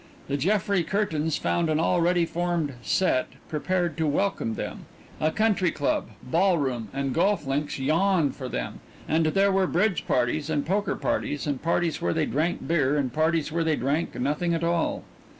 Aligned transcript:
The 0.27 0.35
Jeffrey 0.35 0.81
Curtains 0.83 1.37
found 1.37 1.69
an 1.69 1.79
already 1.79 2.25
formed 2.25 2.73
"set" 2.81 3.27
prepared 3.47 3.97
to 3.97 4.07
welcome 4.07 4.55
them; 4.55 4.87
a 5.19 5.29
country 5.29 5.69
club, 5.69 6.07
ballroom, 6.23 6.87
and 6.91 7.13
golf 7.13 7.45
links 7.45 7.77
yawned 7.77 8.35
for 8.35 8.49
them, 8.49 8.79
and 9.07 9.27
there 9.27 9.51
were 9.51 9.67
bridge 9.67 10.07
parties, 10.07 10.49
and 10.49 10.65
poker 10.65 10.95
parties, 10.95 11.45
and 11.45 11.61
parties 11.61 12.01
where 12.01 12.13
they 12.15 12.25
drank 12.25 12.67
beer, 12.67 12.97
and 12.97 13.13
parties 13.13 13.51
where 13.51 13.63
they 13.63 13.75
drank 13.75 14.19
nothing 14.19 14.55
at 14.55 14.63
all. 14.63 15.03